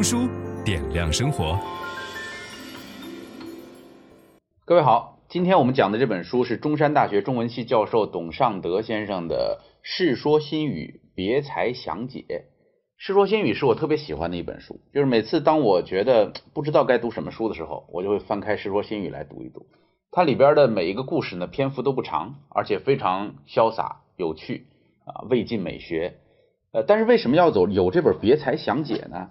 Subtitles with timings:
[0.00, 0.26] 读书
[0.64, 1.58] 点亮生活。
[4.64, 12.24] 各位好，今天我们讲的这本书是中山大学中文系教授董尚德先生的《世说新语别裁详解》。
[12.96, 19.66] 《世说新语》是我特别喜欢的一本书，就是每次当我觉得不知道该读什么书的时候，我就会翻开《世说新语》来读一读。
[20.10, 24.66] 它里边的每一个故事呢，篇幅都不长，而且非常潇洒有趣
[25.04, 26.14] 啊，魏晋美学。
[26.72, 29.28] 呃，但是为什么要走有这本《别裁详解》呢？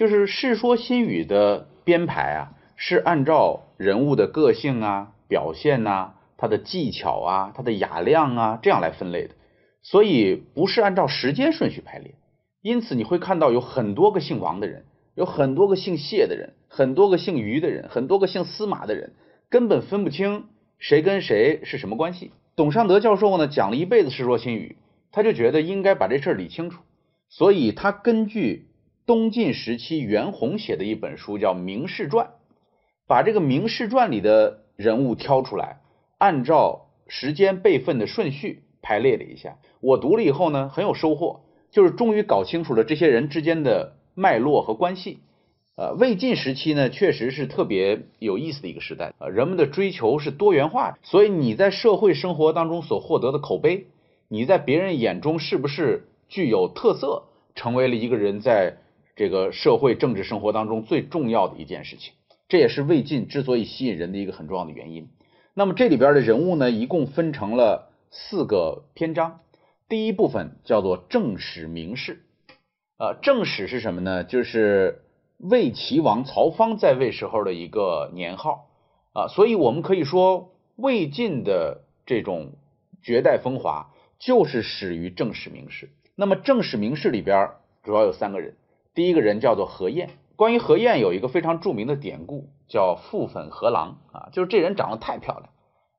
[0.00, 9.34] 就是《世说新语》的编排啊，是按照人物的个性啊、表现呐、他的技巧啊、他的雅量啊这样来分类的，
[9.82, 12.14] 所以不是按照时间顺序排列。
[12.62, 19.12] 因此你会看到有很多个姓王的人，有很多个姓谢的人，很多个姓于的人，很多个姓司马的人，
[19.50, 20.46] 根本分不清
[20.78, 22.30] 谁跟谁是什么关系。
[22.56, 24.78] 董尚德教授呢，讲了一辈子《世说新语》，
[25.12, 26.80] 他就觉得应该把这事儿理清楚，
[27.28, 28.69] 所以他根据。
[29.10, 32.26] 东晋时期袁弘写的一本书叫《名士传》，
[33.08, 35.80] 把这个《名士传》里的人物挑出来，
[36.18, 39.58] 按照时间辈分的顺序排列了一下。
[39.80, 41.40] 我读了以后呢，很有收获，
[41.72, 45.18] 就是终于搞清楚了这些人之间的脉络和关系。
[45.74, 49.12] 呃，魏晋时期呢，确实是特别有意思的一个时代。
[49.18, 53.88] 呃，人们的追求是多元化的，所以你在社会生活当中所获得的口碑，
[54.28, 57.24] 你在别人眼中是不是具有特色，
[57.56, 58.76] 成为了一个人在。
[59.20, 62.14] 这个社会政治生活当中最重要的一件事情，
[62.48, 65.10] 这也是魏晋之所以吸引人的一个很重要的原因。
[65.52, 69.40] 那么这里边的人物呢，一共分成了四个篇章。
[69.90, 72.22] 第一部分叫做正史名士，
[72.96, 74.24] 呃，正史是什么呢？
[74.24, 75.02] 就是
[75.36, 78.70] 魏齐王曹芳在位时候的一个年号
[79.12, 82.52] 啊，所以我们可以说魏晋的这种
[83.02, 85.90] 绝代风华就是始于正史名士。
[86.16, 87.50] 那么正史名士里边
[87.82, 88.56] 主要有三个人。
[89.00, 95.48] 第一个人叫做何晏，关于何晏有一个非常著名的典故，叫覆粉河郎啊，就是这人长得太漂亮，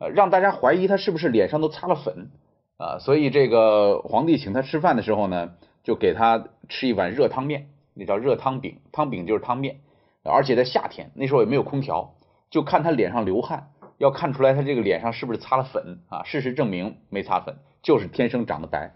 [0.00, 2.28] 呃，让大家怀疑他是不是脸上都擦了粉
[2.76, 5.52] 啊，所以这个皇帝请他吃饭的时候呢，
[5.82, 9.80] 就给他吃一碗热汤面，那叫热汤饼，汤饼就是汤面，
[10.22, 12.16] 而且在夏天，那时候也没有空调，
[12.50, 18.94] 就看他脸上流汗，要看出来他这个脸上是不是擦了粉啊，事实证明没擦粉，就是天生长得白。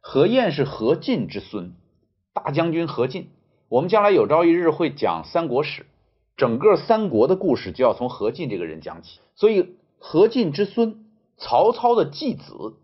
[0.00, 1.76] 何晏是何进之孙。
[2.36, 3.30] 大将军何进，
[3.74, 5.84] 我们将来有朝一日会讲三国史，
[6.36, 9.18] 整个三国的故事就要从何进这个人讲起。
[9.34, 11.04] 所以何进之孙，
[11.38, 12.74] 曹操的继子，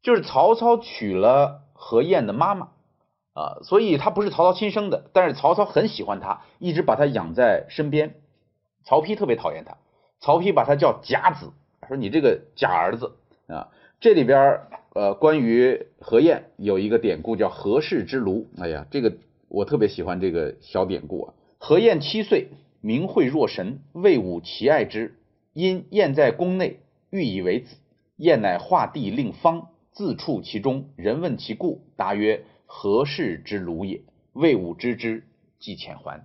[0.00, 2.68] 就是曹操娶了何晏的妈妈
[3.34, 8.14] 啊，所以他不是曹操亲生的，但是曹操很喜欢他，一直把他养在身边。
[8.86, 9.76] 曹丕特别讨厌他，
[10.18, 11.50] 曹丕把他叫假子，
[11.86, 13.12] 说你这个假儿子
[13.48, 13.68] 啊。
[14.00, 14.60] 这里边
[14.94, 18.46] 呃，关于何晏有一个典故叫何氏之庐。
[18.58, 19.12] 哎呀，这个
[19.52, 21.34] 我特别喜欢这个小典故啊。
[21.58, 22.48] 何晏七岁，
[22.80, 25.18] 名讳若神，魏武奇爱之，
[25.52, 26.80] 因晏在宫内，
[27.10, 27.76] 欲以为子。
[28.16, 30.86] 晏乃画地令方，自处其中。
[30.96, 34.00] 人问其故，答曰：何氏之庐也。
[34.32, 35.24] 魏武知之，
[35.58, 36.24] 即遣还。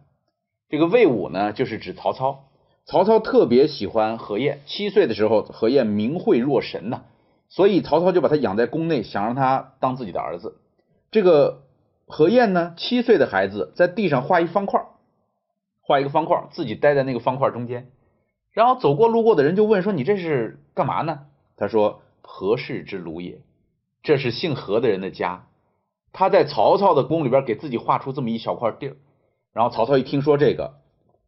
[0.69, 2.45] 这个魏武呢，就是指曹操。
[2.85, 4.59] 曹操特别喜欢何晏。
[4.65, 7.03] 七岁的时候，何晏名讳若神呐、
[7.49, 10.55] 所以曹操就把他养在宫内，想让他当自己的儿子。
[11.11, 11.63] 这个
[12.07, 14.85] 何晏呢，七岁的孩子在地上画一方块，
[15.81, 17.91] 画一个方块，自己待在那个方块中间。
[18.51, 21.25] 然后走过路过的人就问说：“你这是干嘛呢？”
[21.57, 23.41] 他说：“何氏之庐也，
[24.01, 25.47] 这是姓何的人的家。
[26.13, 28.95] 他在曹操的宫里边给自己画出这么一小块地儿。
[29.53, 30.75] 然后曹操一听说这个，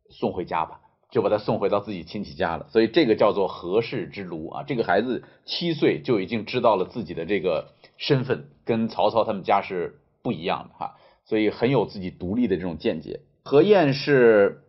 [0.10, 0.80] 送回家吧。”
[1.12, 4.62] 就把他送回到自己亲戚家了，所以这个叫做何氏之庐啊。
[4.62, 10.96] 这个孩子七岁就已经知道了自己的这个身份跟曹操他们家是不一样的哈，
[11.26, 13.22] 所以很有自己独立的这种见解。
[13.44, 14.64] 何晏是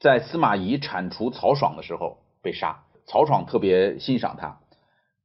[0.00, 4.60] 在司马懿铲除曹爽的时候被杀，曹爽特别欣赏他。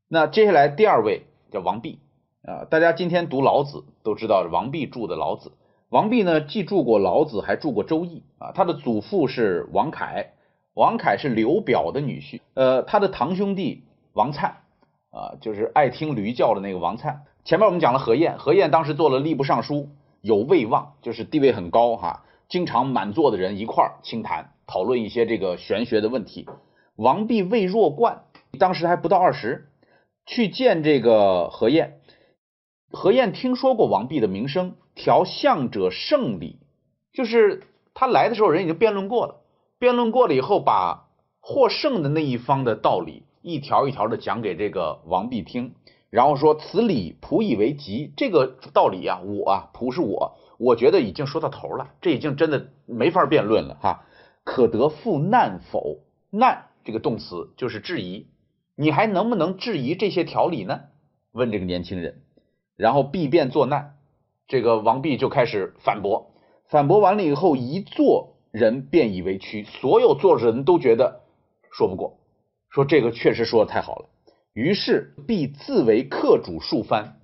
[0.07, 1.99] 那接下来第二位叫王弼
[2.43, 5.51] 啊，大家今天读老子都知道王弼著的老子。
[5.89, 8.51] 王弼呢，既着过老子，还着过周易啊。
[8.53, 10.27] 他的祖父是王恺。
[10.75, 13.83] 王恺是刘表的女婿，呃，他的堂兄弟
[14.13, 14.53] 王粲
[15.11, 17.17] 啊，就是爱听驴叫的那个王粲。
[17.49, 19.89] 前面我们讲了何晏，何晏当时做了吏部尚书，
[20.21, 26.47] 有位望，就是地位很高哈，经常满座的人一块儿清谈讨论一些这个玄学的问题。
[26.95, 28.25] 王弼未弱冠，
[28.59, 29.67] 当时还不到二十，
[30.27, 31.99] 去见这个何晏。
[32.91, 36.59] 何晏听说过王弼的名声，调相者胜理，
[37.13, 37.63] 就是
[37.95, 39.41] 他来的时候人已经辩论过了，
[39.79, 41.07] 辩论过了以后，把
[41.39, 45.73] 获胜的那一方的道理一条一条的讲给这个王弼听，
[46.09, 54.05] 然后说此理仆以为极，这个道理啊，我啊仆是我，我觉得已经说到头了，这已经真的没法辩论了哈。
[54.43, 55.99] 可得复难否？
[56.31, 58.27] 难这个动词就是质疑，
[58.75, 60.81] 你还能不能质疑这些条理呢？
[61.31, 62.21] 问这个年轻人。
[62.75, 63.97] 然后必辩作难，
[64.47, 66.31] 这个王弼就开始反驳，
[66.69, 71.21] 反驳完了以后，一座人便以为屈，所有坐着人都觉得
[71.71, 72.17] 说不过，
[72.69, 74.05] 说这个确实说的太好了。
[74.53, 77.19] 于是必自为客主数番。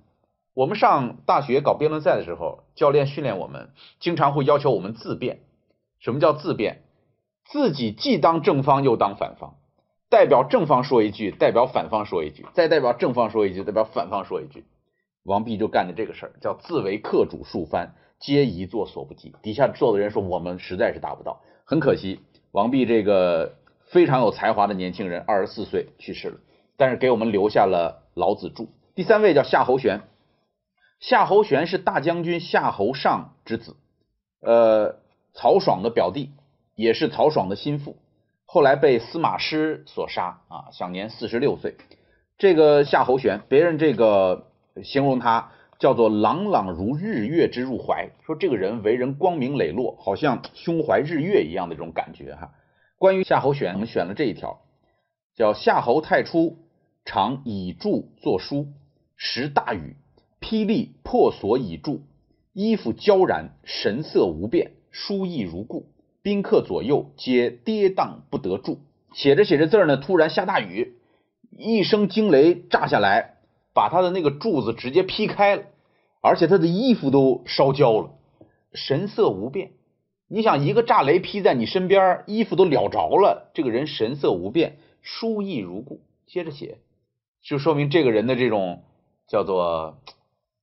[0.54, 3.70] 我们上大学搞辩论赛的时候，教练训练我们，
[4.00, 5.40] 经常会要求我们自辩。
[5.98, 6.82] 什么叫自辩？
[7.44, 9.56] 自己既当正方又当反方，
[10.08, 14.64] 代表正方说一句，代表反方说一句，再代表正方说一句，代表反方说一句。
[15.22, 19.34] 王弼就干的这个事儿，叫自为客主数番，皆宜作所不及。
[19.42, 22.20] 底下坐的人说：“我们实在是达不到，很可惜。”
[22.52, 26.38] 王弼这个非常有才华的年轻人，二十四岁去世了，
[26.76, 28.68] 但是给我们留下了老子着。
[28.94, 30.00] 第三位叫夏侯玄，
[31.00, 33.76] 夏侯玄是大将军夏侯尚之子，
[34.40, 34.96] 呃，
[35.34, 36.30] 曹爽的表弟，
[36.74, 37.96] 也是曹爽的心腹，
[38.44, 41.76] 后来被司马师所杀啊，享年四十六岁。
[42.38, 44.46] 这个夏侯玄，别人这个。
[44.84, 52.50] 形容他叫做朗朗如日月之入怀，说这个人为人光明磊落，好像胸怀日月一样的这种感觉哈。
[52.98, 54.60] 关于夏侯玄，我们选了这一条，
[55.34, 56.58] 叫夏侯太初
[57.06, 58.66] 常以柱作书，
[59.16, 59.96] 时大雨，
[60.40, 62.02] 霹雳破锁以柱，
[62.52, 65.86] 衣服焦然，神色无变，书意如故，
[66.20, 68.80] 宾客左右皆跌宕不得住。
[69.14, 70.98] 写着写着字儿呢，突然下大雨，
[71.56, 73.32] 一声惊雷炸下来。
[73.72, 75.64] 把他的那个柱子直接劈开了，
[76.22, 78.10] 而且他的衣服都烧焦了，
[78.72, 79.72] 神色无变。
[80.28, 86.00] 你想，一个炸雷劈在你身边，衣服都燎着了，这个人神色无变，书意如故。
[86.26, 86.78] 接着写，
[87.46, 88.82] 就说明这个人的这种
[89.28, 89.98] 叫做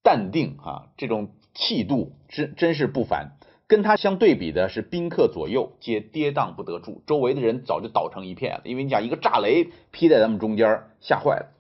[0.04, 3.38] 淡定啊，这种气度真真是不凡。
[3.68, 11.52] 跟他相对比的是宾客左右皆跌宕不得住，周围的人早就倒成一片了，因为你讲一个炸雷劈在咱们中间，吓坏了。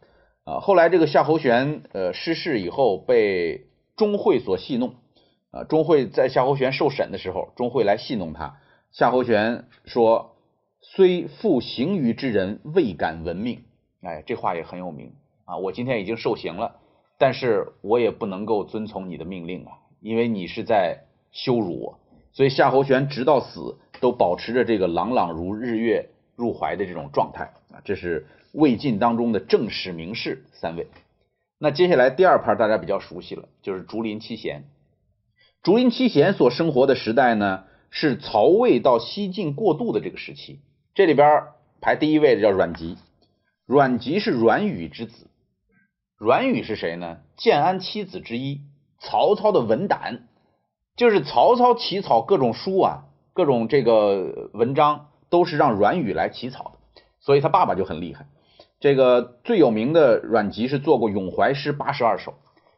[0.44, 4.96] 啊，后来这个夏侯玄呃失势以后，被钟会所戏弄。
[5.52, 8.58] 啊，钟会在夏侯玄受审的时候，钟会来戏弄他。
[8.92, 10.36] 夏侯玄说
[10.84, 13.64] ：“虽负刑于之人，未敢闻命。”
[14.04, 15.12] 哎，这话也很有名
[15.46, 15.58] 啊。
[15.58, 16.76] 我今天已经受刑了，
[17.18, 19.72] 但是我也不能够遵从你的命令啊，
[20.02, 21.00] 因为你是在
[21.32, 22.00] 羞辱我。
[22.32, 28.28] 所以夏侯玄直到死都保持着这个朗朗如日月入怀的这种状态啊，这是。
[28.54, 30.86] 魏晋当中的正史名士三位，
[31.58, 34.66] 那接下来第二盘大家比较熟悉了，就是竹林七贤。
[35.64, 40.60] 竹林七贤所生活的时代呢，是曹魏到西晋过渡的这个时期。
[40.94, 41.46] 这里边
[41.82, 42.96] 排第一位的叫阮籍，
[43.74, 45.26] 阮籍是阮宇之子。
[46.20, 47.18] 阮宇是谁呢？
[47.36, 48.62] 建安七子之一，
[49.00, 50.28] 曹操的文胆，
[50.96, 58.28] 就是曹操起草各种书啊，各种这个文章都是让阮宇来起草的，所以他爸爸就很厉害。
[58.80, 62.36] 这个最有名的阮籍是做过咏怀诗八十二首，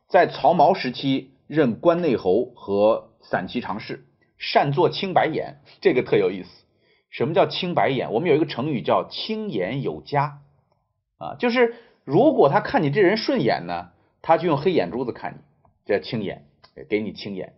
[0.07, 4.05] 在曹髦时期任关内侯和散骑常侍，
[4.37, 6.49] 善作青白眼，这个特有意思。
[7.09, 8.13] 什么叫青白眼？
[8.13, 10.39] 我们有一个成语叫青眼有加
[11.17, 13.89] 啊，就是如果他看你这人顺眼呢，
[14.21, 15.37] 他就用黑眼珠子看你，
[15.85, 16.45] 这叫青眼，
[16.89, 17.53] 给你青眼。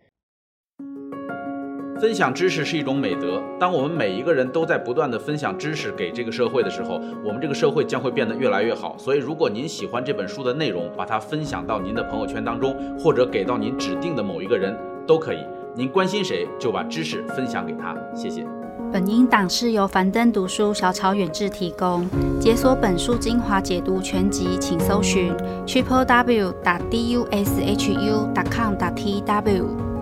[1.99, 3.41] 分享知识是一种美德。
[3.59, 8.95] 当我们每一个人都在不断地分享知识给这个社会的时候，我们这个社会将会变得越来越好。
[8.99, 15.43] 所以，如果您喜欢这本书的内容，把它分享到您的朋友圈当中，或者给到您指定的某一个人都可以。
[15.75, 17.97] 您关心谁，就把知识分享给他。
[18.13, 18.56] 谢谢。
[18.91, 22.07] 本音档是由樊登读书小草远志提供。
[22.39, 25.33] 解锁本书精华解读全集，请搜寻
[25.65, 29.96] triple w 打 d u s h u 打 com 打 t w。